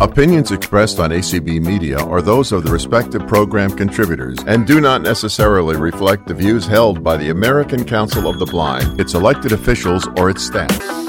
[0.00, 5.02] Opinions expressed on ACB Media are those of the respective program contributors and do not
[5.02, 10.06] necessarily reflect the views held by the American Council of the Blind, its elected officials,
[10.16, 11.07] or its staff.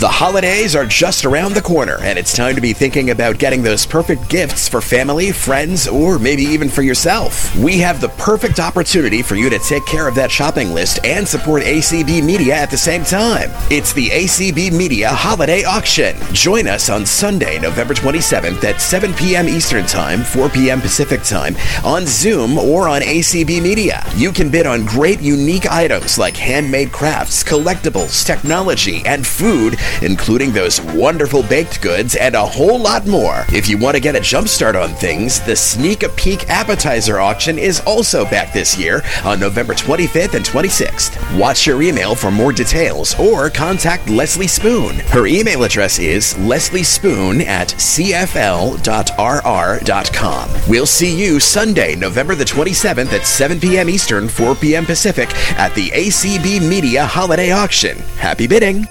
[0.07, 3.61] The holidays are just around the corner, and it's time to be thinking about getting
[3.61, 7.53] those perfect gifts for family, friends, or maybe even for yourself.
[7.57, 11.27] We have the perfect opportunity for you to take care of that shopping list and
[11.27, 13.51] support ACB Media at the same time.
[13.69, 16.15] It's the ACB Media Holiday Auction.
[16.31, 19.49] Join us on Sunday, November 27th at 7 p.m.
[19.49, 20.79] Eastern Time, 4 p.m.
[20.79, 24.05] Pacific Time on Zoom or on ACB Media.
[24.15, 30.51] You can bid on great unique items like handmade crafts, collectibles, technology, and food including
[30.51, 33.45] those wonderful baked goods and a whole lot more.
[33.49, 37.19] If you want to get a jump start on things, the Sneak a Peek Appetizer
[37.19, 41.39] Auction is also back this year on November 25th and 26th.
[41.39, 44.95] Watch your email for more details or contact Leslie Spoon.
[45.07, 48.87] Her email address is lesliespoon at cfl.rr.com.
[50.67, 53.89] We'll see you Sunday, November the 27th at 7 p.m.
[53.89, 54.85] Eastern, 4 p.m.
[54.85, 57.97] Pacific at the ACB Media Holiday Auction.
[58.17, 58.87] Happy bidding!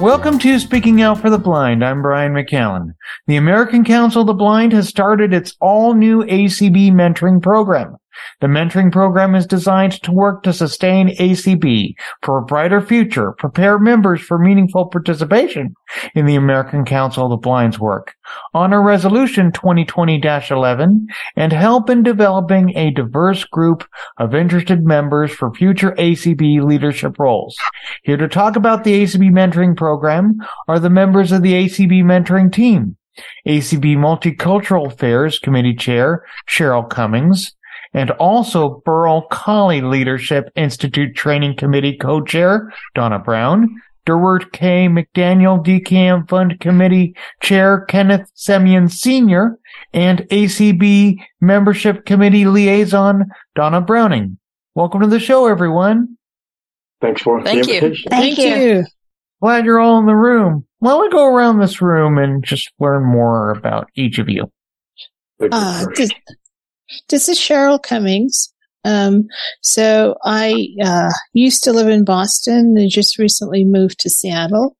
[0.00, 1.84] Welcome to Speaking Out for the Blind.
[1.84, 2.94] I'm Brian McCallan.
[3.26, 7.98] The American Council of the Blind has started its all new ACB mentoring program.
[8.40, 13.78] The mentoring program is designed to work to sustain ACB for a brighter future, prepare
[13.78, 15.74] members for meaningful participation
[16.14, 18.14] in the American Council of the Blind's work,
[18.54, 23.86] honor Resolution 2020-11, and help in developing a diverse group
[24.18, 27.56] of interested members for future ACB leadership roles.
[28.02, 30.38] Here to talk about the ACB mentoring program
[30.68, 32.96] are the members of the ACB mentoring team.
[33.46, 37.52] ACB Multicultural Affairs Committee Chair Cheryl Cummings,
[37.92, 43.68] and also Berl Colley Leadership Institute Training Committee Co-Chair Donna Brown,
[44.06, 44.88] Durward K.
[44.88, 49.58] McDaniel DKM Fund Committee Chair Kenneth Semien Sr.,
[49.92, 53.24] and ACB Membership Committee Liaison
[53.54, 54.38] Donna Browning.
[54.74, 56.16] Welcome to the show, everyone.
[57.00, 57.78] Thanks for Thank the you.
[57.78, 58.10] invitation.
[58.10, 58.84] Thank you.
[59.42, 60.66] Glad you're all in the room.
[60.78, 64.50] Why don't we go around this room and just learn more about each of you?
[65.38, 66.14] Thank you Uh, first.
[67.08, 68.52] This, is Cheryl Cummings.
[68.84, 69.26] Um,
[69.62, 74.76] so I uh, used to live in Boston and just recently moved to Seattle.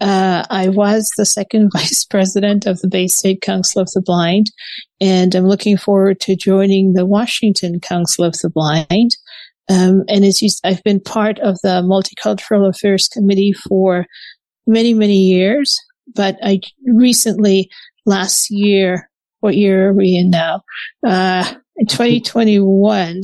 [0.00, 4.50] Uh, I was the second vice president of the Bay State Council of the Blind,
[5.00, 9.16] and I'm looking forward to joining the Washington Council of the Blind.
[9.68, 14.06] Um, and as you, I've been part of the Multicultural Affairs Committee for
[14.66, 15.78] many, many years,
[16.14, 17.70] but I recently,
[18.04, 19.08] last year,
[19.42, 20.62] what year are we in now?
[21.06, 23.22] Uh, in 2021,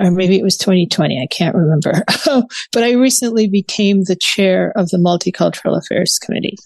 [0.00, 1.20] or maybe it was 2020.
[1.20, 2.02] I can't remember.
[2.72, 6.56] but I recently became the chair of the Multicultural Affairs Committee.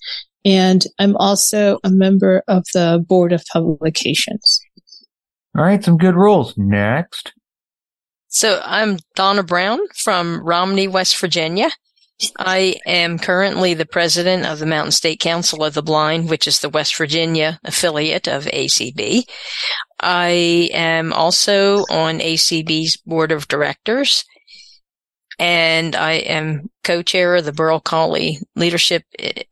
[0.44, 4.60] And I'm also a member of the Board of Publications.
[5.56, 6.54] All right, some good rules.
[6.56, 7.32] Next.
[8.28, 11.70] So I'm Donna Brown from Romney, West Virginia.
[12.36, 16.58] I am currently the president of the Mountain State Council of the Blind, which is
[16.58, 19.22] the West Virginia affiliate of ACB.
[20.00, 24.24] I am also on ACB's board of directors
[25.38, 29.04] and I am co-chair of the Berl Colley Leadership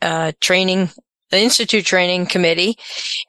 [0.03, 0.91] uh, Training
[1.31, 2.77] Institute Training Committee.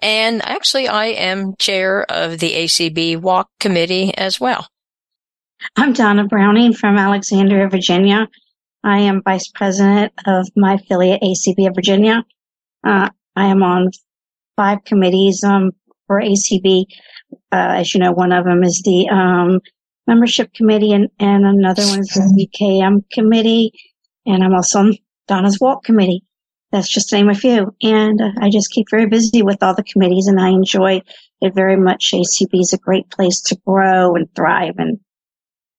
[0.02, 4.68] And actually I am chair of the ACB Walk Committee as well.
[5.76, 8.28] I'm Donna Browning from Alexandria, Virginia.
[8.84, 12.24] I am vice president of my affiliate ACB of Virginia.
[12.84, 13.92] Uh, I am on
[14.56, 15.72] five committees um,
[16.08, 16.86] for ACB.
[17.52, 19.60] Uh, as you know, one of them is the um,
[20.08, 23.72] membership committee, and, and another one is the DKM committee.
[24.26, 24.94] And I'm also on
[25.28, 26.24] Donna's Walk committee.
[26.72, 27.74] That's just to name a few.
[27.82, 31.02] And uh, I just keep very busy with all the committees and I enjoy
[31.42, 32.12] it very much.
[32.12, 35.00] ACB is a great place to grow and thrive and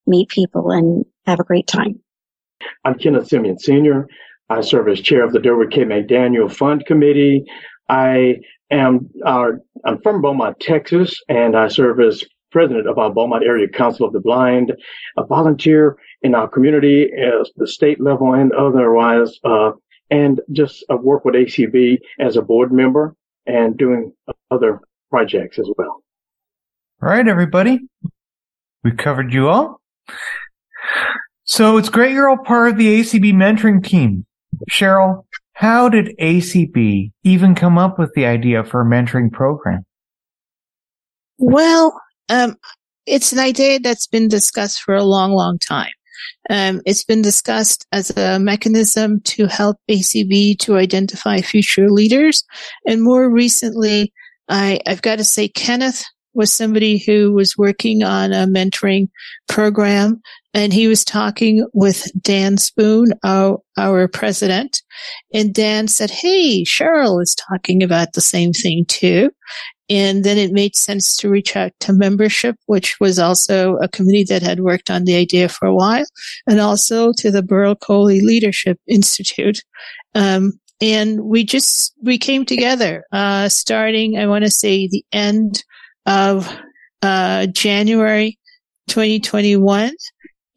[0.06, 2.00] meet people and have a great time.
[2.84, 4.06] I'm Kenneth Semien Sr.
[4.50, 5.82] I serve as chair of the Durward K.
[5.84, 7.44] McDaniel Fund Committee.
[7.88, 8.37] I
[8.70, 13.44] am our, uh, I'm from Beaumont, Texas, and I serve as president of our Beaumont
[13.44, 14.72] Area Council of the Blind,
[15.16, 19.72] a volunteer in our community at the state level and otherwise, uh,
[20.11, 23.14] and just uh, work with ACB as a board member
[23.46, 24.12] and doing
[24.50, 24.81] other
[25.11, 26.02] projects as well.
[27.02, 27.81] All right, everybody.
[28.82, 29.81] We covered you all.
[31.49, 34.27] So it's great you're all part of the ACB mentoring team.
[34.71, 35.25] Cheryl,
[35.55, 39.87] how did ACB even come up with the idea for a mentoring program?
[41.39, 41.99] Well,
[42.29, 42.56] um,
[43.06, 45.91] it's an idea that's been discussed for a long, long time.
[46.50, 52.45] Um, it's been discussed as a mechanism to help ACB to identify future leaders.
[52.87, 54.12] And more recently,
[54.50, 59.08] I, I've got to say, Kenneth was somebody who was working on a mentoring
[59.48, 60.20] program
[60.54, 64.82] and he was talking with Dan Spoon, our, our president.
[65.32, 69.30] And Dan said, Hey, Cheryl is talking about the same thing too.
[69.90, 74.25] And then it made sense to reach out to membership, which was also a committee
[74.25, 76.04] that had worked on the idea for a while,
[76.46, 79.60] and also to the Berl Colley Leadership Institute.
[80.14, 85.64] Um, and we just, we came together, uh, starting, I want to say the end
[86.08, 86.52] of,
[87.02, 88.38] uh, January
[88.88, 89.93] 2021.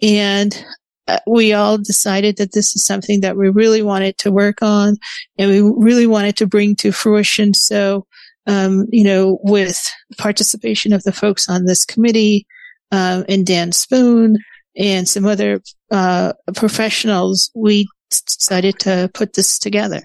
[0.01, 0.65] And
[1.07, 4.97] uh, we all decided that this is something that we really wanted to work on
[5.37, 7.53] and we really wanted to bring to fruition.
[7.53, 8.07] So,
[8.47, 9.87] um, you know, with
[10.17, 12.47] participation of the folks on this committee,
[12.91, 14.37] uh, and Dan Spoon
[14.75, 15.61] and some other,
[15.91, 20.01] uh, professionals, we decided to put this together.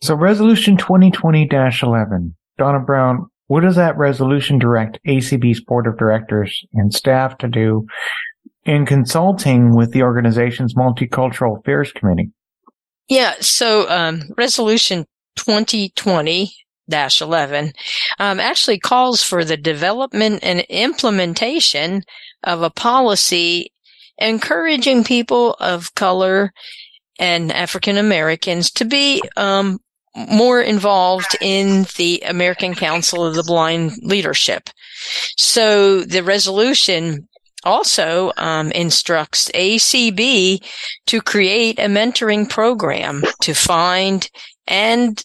[0.00, 6.92] So resolution 2020-11, Donna Brown, what does that resolution direct ACB's board of directors and
[6.92, 7.86] staff to do
[8.64, 12.30] in consulting with the organization's multicultural affairs committee?
[13.08, 13.34] Yeah.
[13.40, 15.06] So, um, resolution
[15.36, 16.54] 2020
[16.88, 17.72] dash 11
[18.18, 22.02] um, actually calls for the development and implementation
[22.42, 23.72] of a policy
[24.18, 26.52] encouraging people of color
[27.18, 29.78] and African Americans to be um,
[30.16, 34.70] more involved in the American Council of the Blind leadership.
[35.36, 37.28] So the resolution
[37.64, 40.62] also um, instructs ACB
[41.06, 44.30] to create a mentoring program to find
[44.66, 45.24] and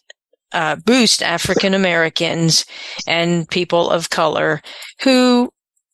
[0.51, 2.65] uh, boost African Americans
[3.06, 4.62] and people of color
[5.03, 5.51] who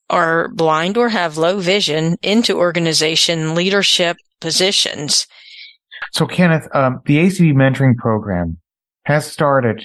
[0.09, 5.27] are blind or have low vision into organization leadership positions.
[6.13, 8.57] So, Kenneth, um, the ACB mentoring program
[9.05, 9.83] has started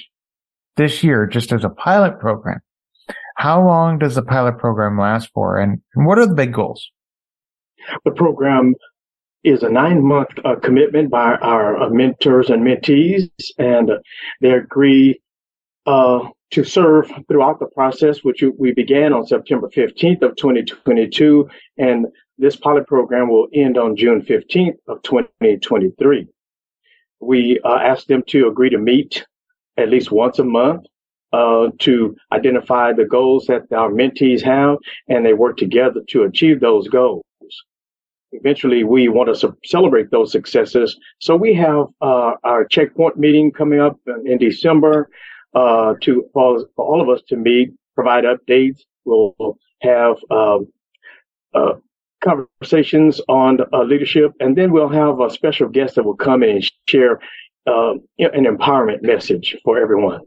[0.76, 2.60] this year just as a pilot program.
[3.36, 6.90] How long does the pilot program last for, and what are the big goals?
[8.04, 8.74] The program
[9.44, 13.98] is a nine month uh, commitment by our uh, mentors and mentees, and uh,
[14.40, 15.20] they agree
[15.86, 16.20] uh,
[16.50, 22.06] to serve throughout the process, which we began on September 15th of 2022, and
[22.38, 26.26] this pilot program will end on June 15th of 2023.
[27.20, 29.24] We uh, them to agree to meet
[29.76, 30.86] at least once a month
[31.32, 36.60] uh, to identify the goals that our mentees have, and they work together to achieve
[36.60, 37.24] those goals
[38.32, 40.98] eventually we want to celebrate those successes.
[41.20, 45.10] So we have uh, our checkpoint meeting coming up in December
[45.54, 48.80] uh, to for, all of us to meet, provide updates.
[49.04, 50.68] We'll have um,
[51.54, 51.74] uh,
[52.22, 56.50] conversations on uh, leadership, and then we'll have a special guest that will come in
[56.50, 57.20] and share
[57.66, 60.20] um, an empowerment message for everyone.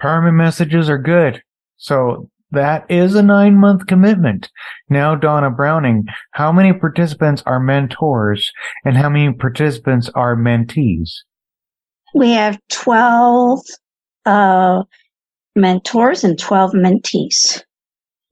[0.00, 1.42] Empowerment messages are good.
[1.76, 4.50] So that is a nine month commitment.
[4.88, 8.50] Now, Donna Browning, how many participants are mentors
[8.84, 11.10] and how many participants are mentees?
[12.14, 13.60] We have 12
[14.24, 14.82] uh,
[15.54, 17.62] mentors and 12 mentees.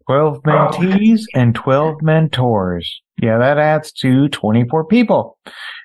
[0.07, 3.03] 12 mentees and 12 mentors.
[3.21, 5.39] Yeah, that adds to 24 people.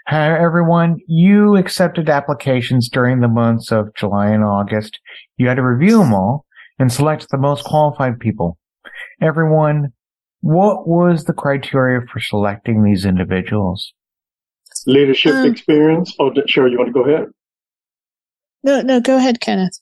[0.07, 4.99] Hi, everyone, you accepted applications during the months of July and August.
[5.37, 6.45] You had to review them all
[6.77, 8.57] and select the most qualified people.
[9.21, 9.93] Everyone,
[10.41, 13.93] what was the criteria for selecting these individuals?
[14.85, 16.15] Leadership um, experience.
[16.19, 16.67] Oh, sure.
[16.67, 17.27] You want to go ahead?
[18.63, 19.79] No, no, go ahead, Kenneth.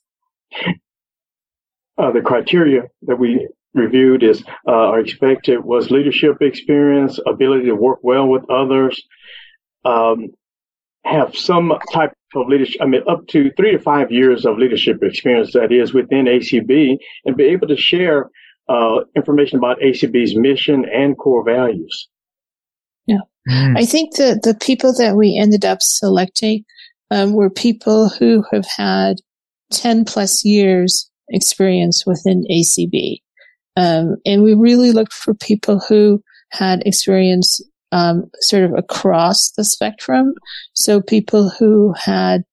[1.98, 7.76] Uh, the criteria that we reviewed is uh, or expected was leadership experience, ability to
[7.76, 9.02] work well with others,
[9.86, 10.30] um,
[11.06, 14.98] have some type of leadership, I mean, up to three to five years of leadership
[15.02, 18.30] experience that is within ACB and be able to share
[18.68, 22.08] uh, information about ACB's mission and core values.
[23.08, 23.22] Yeah.
[23.50, 23.78] Mm.
[23.78, 26.66] I think that the people that we ended up selecting
[27.10, 29.18] um, were people who have had
[29.72, 33.22] 10 plus years experience within ACB.
[33.76, 36.22] Um, and we really looked for people who
[36.52, 37.62] had experience
[37.92, 40.34] um, sort of across the spectrum.
[40.74, 42.44] So people who had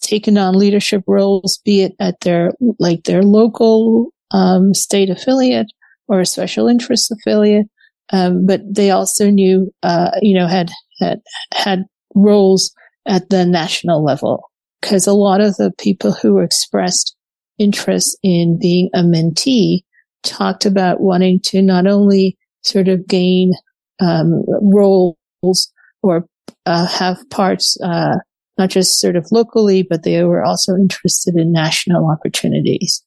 [0.00, 5.68] taken on leadership roles, be it at their like their local um, state affiliate
[6.08, 7.66] or a special interest affiliate,
[8.12, 11.20] um, but they also knew, uh, you know, had had
[11.54, 12.72] had roles
[13.06, 14.50] at the national level
[14.80, 17.16] because a lot of the people who expressed
[17.58, 19.82] interest in being a mentee
[20.22, 23.52] talked about wanting to not only sort of gain
[24.00, 26.26] um, roles or
[26.66, 28.16] uh, have parts, uh,
[28.58, 33.02] not just sort of locally, but they were also interested in national opportunities.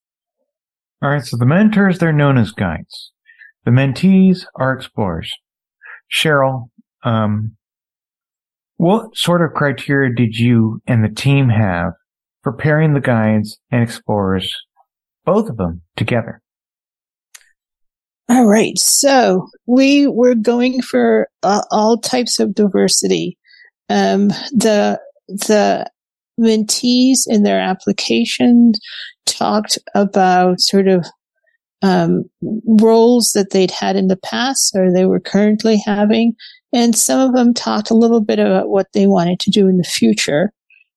[1.01, 1.23] All right.
[1.23, 3.11] So the mentors, they're known as guides.
[3.65, 5.31] The mentees are explorers.
[6.11, 6.69] Cheryl,
[7.03, 7.55] um,
[8.77, 11.93] what sort of criteria did you and the team have
[12.43, 14.53] for pairing the guides and explorers,
[15.25, 16.41] both of them together?
[18.27, 18.77] All right.
[18.79, 23.37] So we were going for uh, all types of diversity.
[23.89, 25.89] Um, the, the
[26.39, 28.79] mentees in their applications
[29.27, 31.05] talked about sort of,
[31.83, 36.33] um, roles that they'd had in the past or they were currently having.
[36.73, 39.77] And some of them talked a little bit about what they wanted to do in
[39.77, 40.51] the future.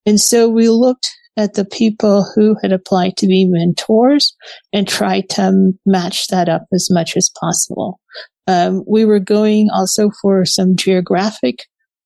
[0.07, 4.37] And so we looked at the people who had applied to be mentors
[4.73, 8.01] and try to match that up as much as possible.
[8.49, 11.61] Um, we were going also for some geographic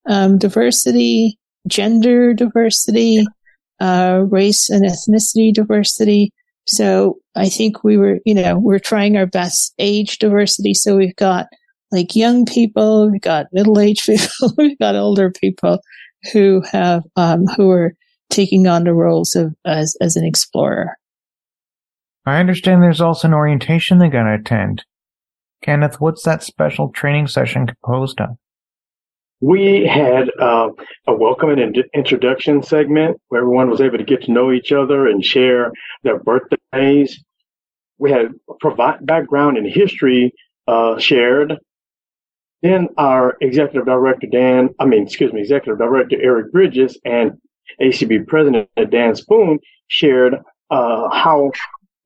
[0.07, 3.25] um, diversity, gender diversity,
[3.81, 6.31] uh, race and ethnicity diversity.
[6.67, 10.75] So I think we were, you know, we're trying our best age diversity.
[10.75, 11.47] So we've got
[11.91, 15.81] like young people, we've got middle-aged people, we've got older people
[16.33, 17.95] who have, um, who are
[18.33, 20.97] taking on the roles of as as an explorer.
[22.25, 24.85] I understand there's also an orientation they're going to attend.
[25.63, 28.31] Kenneth, what's that special training session composed of?
[29.41, 30.69] We had uh,
[31.09, 35.09] a welcome and introduction segment where everyone was able to get to know each other
[35.09, 35.73] and share
[36.05, 37.23] their birthdays.
[37.99, 38.29] We had
[38.61, 40.33] provide background and history
[40.69, 41.59] uh, shared.
[42.63, 47.33] Then our executive director Dan, I mean, excuse me, executive director Eric Bridges and
[47.81, 50.35] ACB president Dan Spoon shared
[50.71, 51.51] uh, how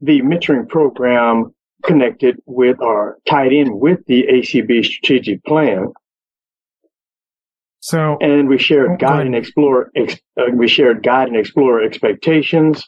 [0.00, 5.92] the mentoring program connected with or tied in with the ACB strategic plan.
[7.80, 9.90] So, and we shared oh, guide and explore.
[9.94, 12.84] Ex, uh, we shared guide and explore expectations.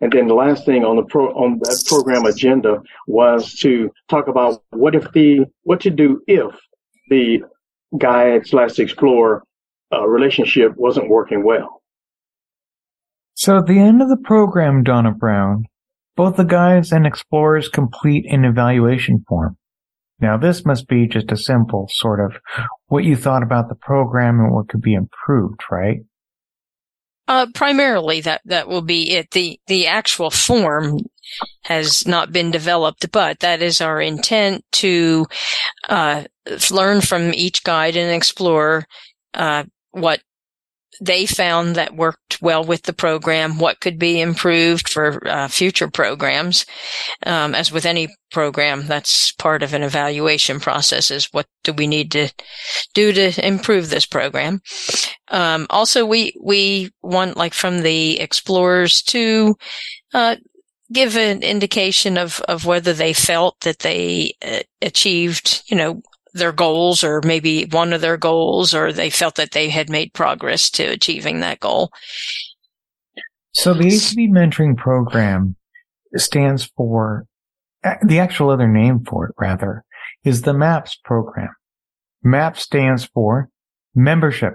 [0.00, 4.28] And then the last thing on the pro on that program agenda was to talk
[4.28, 6.54] about what if the what to do if
[7.10, 7.42] the
[7.98, 9.47] guide slash explorer uh,
[9.92, 11.82] relationship wasn't working well.
[13.34, 15.64] So at the end of the program, Donna Brown,
[16.16, 19.56] both the guides and explorers complete an evaluation form.
[20.20, 22.40] Now this must be just a simple sort of
[22.88, 25.98] what you thought about the program and what could be improved, right?
[27.28, 29.30] Uh, primarily that, that will be it.
[29.30, 30.98] The, the actual form
[31.62, 35.26] has not been developed, but that is our intent to,
[35.88, 36.24] uh,
[36.70, 38.86] learn from each guide and explorer,
[39.34, 40.20] uh, what
[41.00, 45.88] they found that worked well with the program, what could be improved for uh, future
[45.88, 46.66] programs.
[47.24, 51.86] Um, as with any program, that's part of an evaluation process is what do we
[51.86, 52.30] need to
[52.94, 54.60] do to improve this program.
[55.28, 59.56] Um, also, we, we want like from the explorers to,
[60.14, 60.36] uh,
[60.90, 66.00] give an indication of, of whether they felt that they uh, achieved, you know,
[66.32, 70.12] their goals or maybe one of their goals or they felt that they had made
[70.12, 71.90] progress to achieving that goal.
[73.52, 75.56] So the ACB mentoring program
[76.16, 77.26] stands for
[78.02, 79.84] the actual other name for it rather
[80.24, 81.50] is the MAPS program.
[82.22, 83.48] MAP stands for
[83.94, 84.54] membership,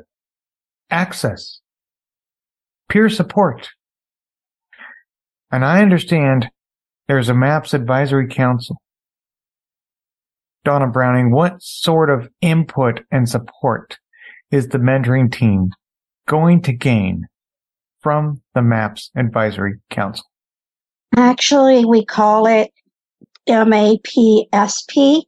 [0.89, 1.59] access,
[2.89, 3.69] peer support.
[5.51, 6.49] And I understand
[7.07, 8.81] there's a MAPS advisory council
[10.63, 13.97] Donna Browning, what sort of input and support
[14.51, 15.69] is the mentoring team
[16.27, 17.25] going to gain
[18.01, 20.25] from the MAPS Advisory Council?
[21.17, 22.71] Actually, we call it
[23.47, 25.23] MAPSP,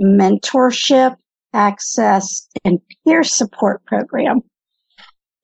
[0.00, 1.16] Mentorship,
[1.52, 4.40] Access, and Peer Support Program.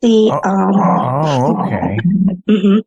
[0.03, 1.99] The Oh, um, oh, okay.
[2.49, 2.83] mhm.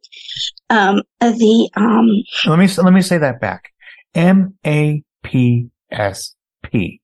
[0.70, 2.10] um, the um,
[2.46, 3.72] Let me let me say that back.
[4.14, 7.02] M A P S P.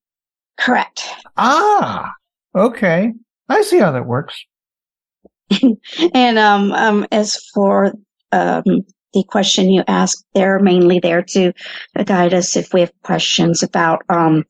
[0.59, 1.03] correct.
[1.37, 2.13] Ah,
[2.55, 3.13] okay.
[3.49, 4.43] I see how that works.
[6.13, 7.93] And um, um, as for
[8.31, 8.63] um,
[9.13, 11.51] the question you asked, they're mainly there to
[12.05, 14.45] guide us if we have questions about, um,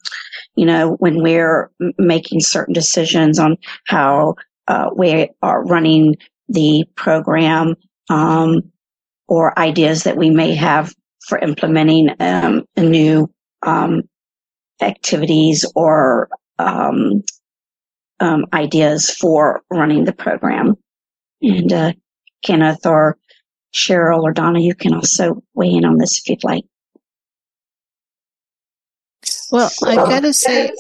[0.56, 3.58] you know, when we're making certain decisions on
[3.88, 4.36] how
[4.68, 6.16] uh, we are running
[6.50, 7.76] the program,
[8.10, 8.62] um,
[9.28, 10.94] or ideas that we may have
[11.28, 13.30] for implementing um, a new
[13.66, 14.02] um,
[14.82, 17.24] activities or um,
[18.20, 20.76] um, ideas for running the program.
[21.42, 21.94] And uh,
[22.44, 23.18] Kenneth or
[23.74, 26.64] Cheryl or Donna, you can also weigh in on this if you'd like.
[29.52, 30.72] Well, I gotta say,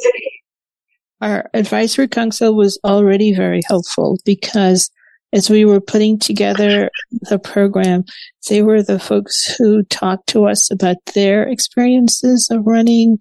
[1.19, 4.89] our advisory council was already very helpful because
[5.33, 6.89] as we were putting together
[7.29, 8.03] the program,
[8.49, 13.17] they were the folks who talked to us about their experiences of running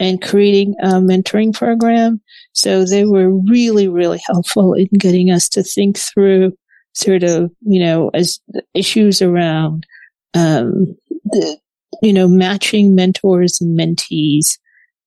[0.00, 2.20] and creating a mentoring program.
[2.52, 6.52] So they were really, really helpful in getting us to think through
[6.94, 8.40] sort of, you know, as
[8.74, 9.86] issues around,
[10.34, 11.58] um, the,
[12.02, 14.58] you know, matching mentors and mentees.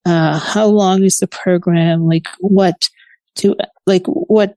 [0.05, 2.07] Uh, how long is the program?
[2.07, 2.89] Like what
[3.35, 3.55] to,
[3.85, 4.55] like what,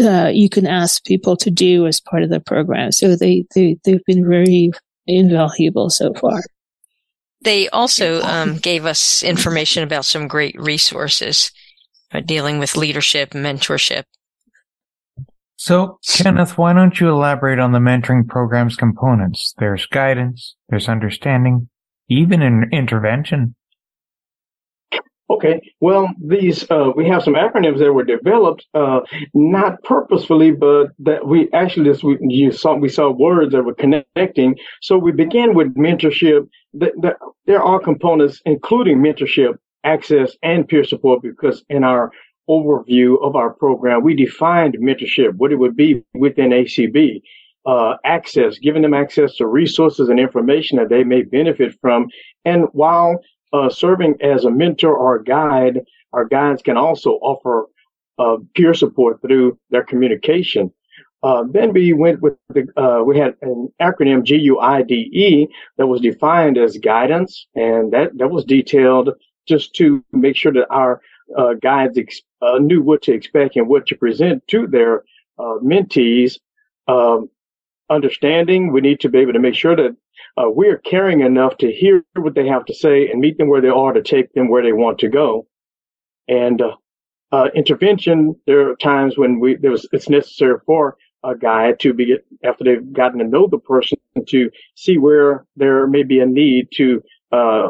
[0.00, 2.92] uh, you can ask people to do as part of the program.
[2.92, 4.70] So they, they, they've been very
[5.06, 6.42] invaluable so far.
[7.44, 11.52] They also um, gave us information about some great resources
[12.10, 14.04] uh, dealing with leadership, mentorship.
[15.56, 19.54] So, Kenneth, why don't you elaborate on the mentoring program's components?
[19.58, 21.68] There's guidance, there's understanding,
[22.08, 23.54] even an intervention.
[25.30, 25.72] Okay.
[25.80, 29.00] Well, these uh, we have some acronyms that were developed uh,
[29.32, 33.74] not purposefully, but that we actually just we you saw we saw words that were
[33.74, 34.56] connecting.
[34.82, 36.46] So we began with mentorship.
[36.74, 42.12] The, the, there are components including mentorship, access, and peer support because in our
[42.50, 47.22] overview of our program, we defined mentorship, what it would be within ACB.
[47.66, 52.06] Uh, access, giving them access to resources and information that they may benefit from.
[52.44, 53.18] And while
[53.54, 55.80] uh, serving as a mentor or a guide,
[56.12, 57.66] our guides can also offer
[58.18, 60.72] uh, peer support through their communication.
[61.22, 66.58] Uh, then we went with the, uh, we had an acronym GUIDE that was defined
[66.58, 69.10] as guidance, and that, that was detailed
[69.46, 71.00] just to make sure that our
[71.38, 75.04] uh, guides ex- uh, knew what to expect and what to present to their
[75.62, 76.38] mentees.
[76.88, 77.30] Um,
[77.90, 79.96] understanding, we need to be able to make sure that
[80.36, 83.60] uh, we're caring enough to hear what they have to say and meet them where
[83.60, 85.46] they are to take them where they want to go.
[86.28, 86.76] And uh,
[87.32, 91.92] uh, intervention, there are times when we there was, it's necessary for a guide to
[91.92, 96.26] be after they've gotten to know the person to see where there may be a
[96.26, 97.68] need to uh,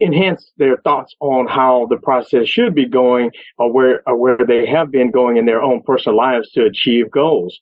[0.00, 4.66] enhance their thoughts on how the process should be going or where or where they
[4.66, 7.60] have been going in their own personal lives to achieve goals.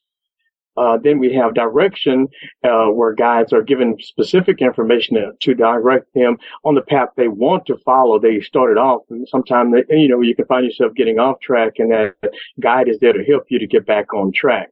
[0.77, 2.27] Uh, then we have direction,
[2.63, 7.27] uh, where guides are given specific information to, to, direct them on the path they
[7.27, 8.17] want to follow.
[8.17, 11.91] They started off, and sometimes, you know, you can find yourself getting off track, and
[11.91, 12.15] that
[12.59, 14.69] guide is there to help you to get back on track.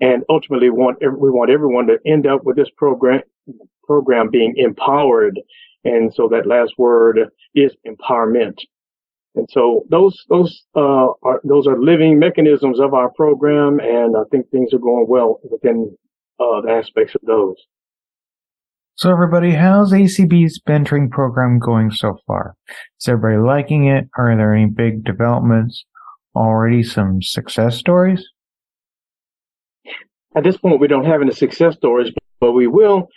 [0.00, 3.22] And ultimately, want we want everyone to end up with this program
[3.84, 5.40] program being empowered.
[5.84, 8.58] And so that last word is empowerment.
[9.34, 14.24] And so those those uh, are those are living mechanisms of our program, and I
[14.30, 15.96] think things are going well within
[16.38, 17.56] uh, the aspects of those.
[18.94, 22.56] So everybody, how's ACB's mentoring program going so far?
[23.00, 24.04] Is everybody liking it?
[24.18, 25.84] Are there any big developments?
[26.36, 28.22] Already some success stories?
[30.36, 33.08] At this point, we don't have any success stories, but we will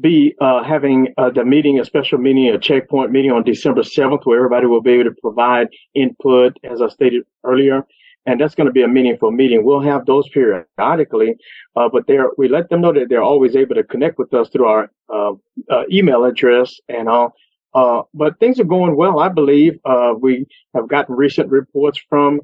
[0.00, 4.24] be uh, having uh, the meeting, a special meeting, a checkpoint meeting on December 7th,
[4.24, 7.82] where everybody will be able to provide input, as I stated earlier.
[8.26, 9.64] And that's going to be a meaningful meeting.
[9.64, 11.36] We'll have those periodically,
[11.76, 12.04] uh, but
[12.36, 15.32] we let them know that they're always able to connect with us through our uh,
[15.70, 17.34] uh, email address and all.
[17.74, 19.78] Uh, but things are going well, I believe.
[20.20, 22.40] we have gotten recent reports from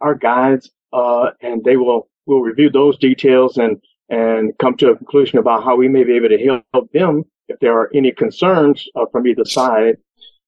[0.00, 5.38] our guides, and they will will review those details and and come to a conclusion
[5.38, 9.04] about how we may be able to help them if there are any concerns uh,
[9.12, 9.96] from either side.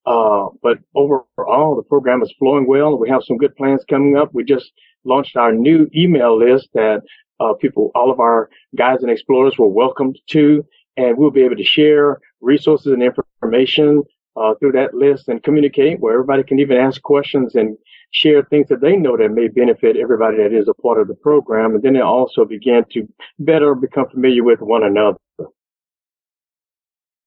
[0.07, 2.99] Uh, but overall, the program is flowing well.
[2.99, 4.31] We have some good plans coming up.
[4.33, 4.73] We just
[5.05, 7.03] launched our new email list that
[7.39, 10.65] uh, people, all of our guides and explorers were welcomed to,
[10.97, 14.03] and we'll be able to share resources and information
[14.41, 17.77] uh, through that list and communicate where everybody can even ask questions and
[18.13, 21.15] share things that they know that may benefit everybody that is a part of the
[21.15, 21.75] program.
[21.75, 23.07] And then they also begin to
[23.39, 25.19] better become familiar with one another.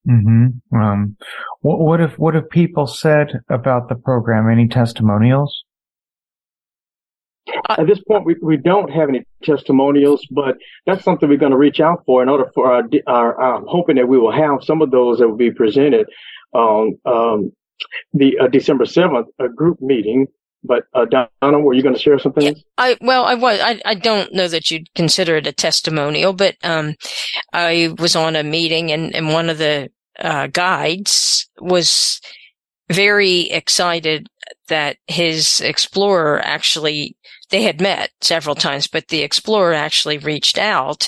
[0.06, 0.48] Hmm.
[0.76, 1.16] Um.
[1.62, 4.50] What, what if What have people said about the program?
[4.50, 5.64] Any testimonials?
[7.70, 11.58] At this point, we, we don't have any testimonials, but that's something we're going to
[11.58, 14.82] reach out for in order for our, our, our hoping that we will have some
[14.82, 16.08] of those that will be presented
[16.54, 17.52] on um,
[18.14, 20.28] the uh, December 7th a group meeting.
[20.66, 22.46] But uh, Donna, were you going to share some things?
[22.58, 23.60] Yeah, I well, I was.
[23.60, 26.96] I, I don't know that you'd consider it a testimonial, but um,
[27.52, 32.22] I was on a meeting and, and one of the uh, guides was
[32.90, 34.28] very excited
[34.70, 37.18] that his explorer actually
[37.50, 41.08] they had met several times, but the explorer actually reached out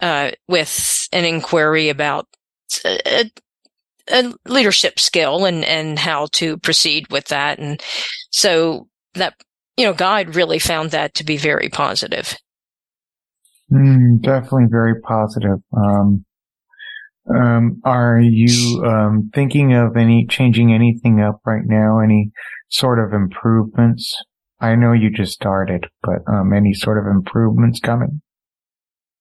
[0.00, 2.26] uh, with an inquiry about
[2.84, 3.30] a,
[4.10, 7.82] a, leadership skill and and how to proceed with that, and
[8.30, 9.34] so that
[9.76, 12.36] you know, guide really found that to be very positive.
[13.70, 15.58] Mm, definitely very positive.
[15.76, 16.24] Um,
[17.34, 21.98] um, are you um, thinking of any changing anything up right now?
[21.98, 22.30] Any
[22.70, 24.16] sort of improvements?
[24.60, 28.22] I know you just started, but um, any sort of improvements coming?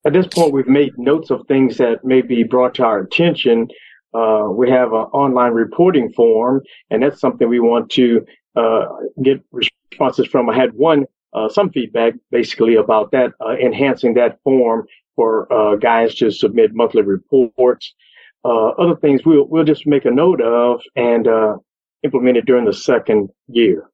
[0.05, 3.67] At this point, we've made notes of things that may be brought to our attention.
[4.15, 8.25] Uh, we have an online reporting form, and that's something we want to
[8.55, 8.85] uh,
[9.21, 10.49] get responses from.
[10.49, 15.75] I had one, uh, some feedback basically about that, uh, enhancing that form for uh,
[15.75, 17.93] guys to submit monthly reports.
[18.45, 21.27] Uh, other things we'll we'll just make a note of and
[22.03, 23.89] implement it during the second year.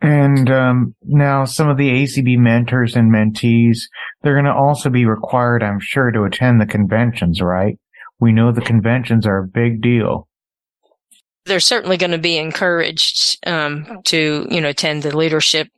[0.00, 3.78] And um, now some of the ACB mentors and mentees,
[4.22, 7.78] they're going to also be required, I'm sure, to attend the conventions, right?
[8.20, 10.28] We know the conventions are a big deal.
[11.46, 15.68] They're certainly going to be encouraged um, to, you know, attend the leadership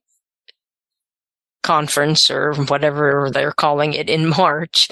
[1.63, 4.89] conference or whatever they're calling it in March,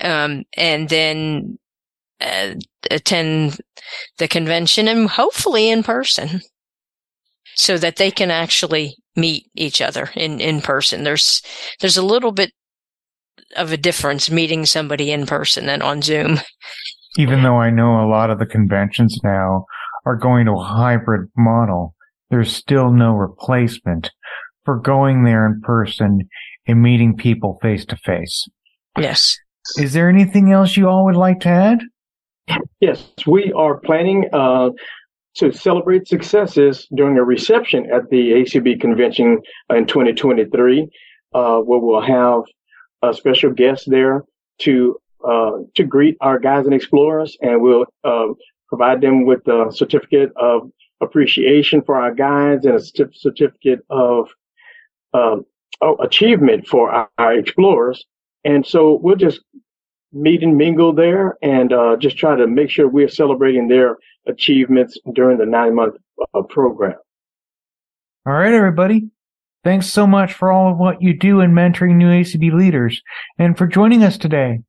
[0.00, 1.58] um, and then
[2.20, 2.54] uh,
[2.90, 3.60] attend
[4.18, 6.40] the convention and hopefully in person
[7.54, 11.04] so that they can actually meet each other in, in person.
[11.04, 11.42] There's,
[11.80, 12.52] there's a little bit
[13.58, 16.40] of a difference meeting somebody in person than on Zoom.
[17.16, 19.66] Even though I know a lot of the conventions now
[20.06, 21.94] are going to a hybrid model,
[22.30, 24.10] there's still no replacement
[24.64, 26.28] for going there in person
[26.66, 28.46] and meeting people face to face.
[28.98, 29.36] Yes.
[29.76, 31.80] Is there anything else you all would like to add?
[32.80, 34.70] Yes, we are planning uh,
[35.36, 39.38] to celebrate successes during a reception at the ACB convention
[39.70, 40.88] in 2023,
[41.34, 42.42] uh, where we'll have
[43.02, 44.24] a special guest there
[44.60, 48.28] to uh, to greet our guides and explorers, and we'll uh,
[48.68, 54.28] provide them with a certificate of appreciation for our guides and a certificate of
[55.14, 55.44] um,
[56.00, 58.04] achievement for our, our, explorers.
[58.44, 59.40] And so we'll just
[60.12, 64.98] meet and mingle there and uh, just try to make sure we're celebrating their achievements
[65.14, 65.96] during the nine month
[66.34, 66.96] uh, program.
[68.26, 69.10] All right, everybody.
[69.68, 73.02] Thanks so much for all of what you do in mentoring new ACB leaders
[73.38, 74.60] and for joining us today.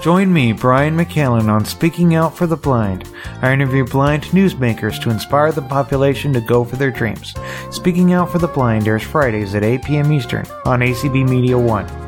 [0.00, 3.10] Join me, Brian McCallan, on Speaking Out for the Blind.
[3.42, 7.34] I interview blind newsmakers to inspire the population to go for their dreams.
[7.72, 10.12] Speaking Out for the Blind airs Fridays at 8 p.m.
[10.12, 12.07] Eastern on ACB Media 1.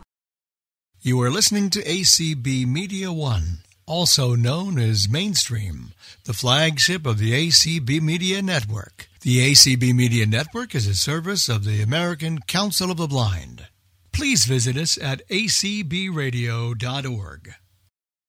[1.03, 5.93] You are listening to ACB Media One, also known as Mainstream,
[6.25, 9.09] the flagship of the ACB Media Network.
[9.21, 13.65] The ACB Media Network is a service of the American Council of the Blind.
[14.11, 16.75] Please visit us at acbradio.org.